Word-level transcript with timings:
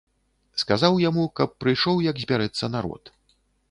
Сказаў 0.61 0.97
яму, 1.09 1.27
каб 1.41 1.55
прыйшоў, 1.61 2.03
як 2.09 2.15
збярэцца 2.27 2.75
народ. 2.79 3.03